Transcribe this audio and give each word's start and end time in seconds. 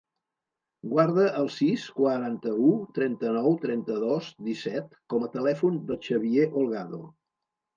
Guarda 0.93 1.25
el 1.41 1.49
sis, 1.55 1.83
quaranta-u, 1.99 2.71
trenta-nou, 2.97 3.59
trenta-dos, 3.67 4.33
disset 4.49 4.99
com 5.15 5.27
a 5.27 5.31
telèfon 5.37 5.81
del 5.91 6.01
Xavier 6.09 6.49
Holgado. 6.53 7.05